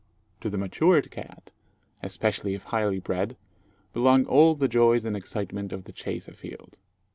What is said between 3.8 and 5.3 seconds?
belong all the joys and